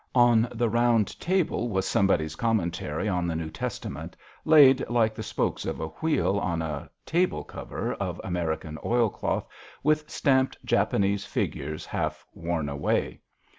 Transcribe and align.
On 0.15 0.47
the 0.51 0.67
round 0.67 1.19
table 1.19 1.69
was 1.69 1.87
somebody's 1.87 2.35
commentary 2.35 3.07
on 3.07 3.27
the 3.27 3.35
New 3.35 3.51
Testament 3.51 4.17
laid 4.45 4.83
like 4.89 5.13
the 5.13 5.21
spokes 5.21 5.63
of 5.63 5.79
a 5.79 5.89
wheel 6.01 6.39
on 6.39 6.63
a 6.63 6.89
table 7.05 7.43
cover 7.43 7.93
of 7.93 8.19
American 8.23 8.79
oilcloth 8.83 9.45
with 9.83 10.09
stamped 10.09 10.57
Japanese 10.65 11.23
figures 11.27 11.85
half 11.85 12.25
worn 12.33 12.67
away. 12.67 13.21